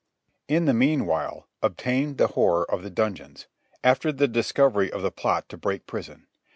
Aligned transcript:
In 0.47 0.65
the 0.65 0.73
meanwhile 0.73 1.47
obtained 1.61 2.17
the 2.17 2.29
horror 2.29 2.65
of 2.71 2.81
the 2.81 2.89
dungeons, 2.89 3.45
after 3.83 4.11
the 4.11 4.27
discovery 4.27 4.91
of 4.91 5.03
the 5.03 5.11
plot 5.11 5.47
to 5.49 5.57
break 5.57 5.85
prison. 5.85 6.25